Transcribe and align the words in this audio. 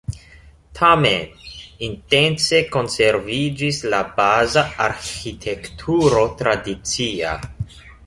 Tamen 0.77 1.35
intence 1.87 2.63
konserviĝis 2.77 3.83
la 3.97 4.01
baza 4.19 4.67
arĥitekturo 4.89 6.29
tradicia. 6.45 7.41